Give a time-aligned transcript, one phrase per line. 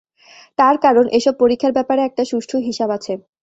[0.59, 3.13] তার কারণ এসব পরীক্ষার ব্যাপারে একটা সুষ্ঠু হিসাব আছে।